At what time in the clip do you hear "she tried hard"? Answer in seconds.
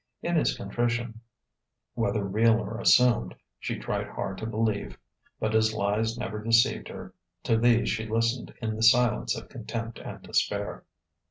3.59-4.39